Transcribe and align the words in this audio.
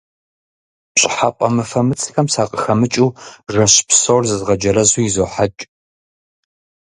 Пщӏыхьэпӏэ 0.93 1.47
мыфэмыцхэм 1.55 2.27
сакъыхэмыкӏыу 2.33 3.15
жэщ 3.53 3.75
псор 3.87 4.21
зызгъэджэрэзу 4.29 5.03
изохьэкӏ. 5.07 5.63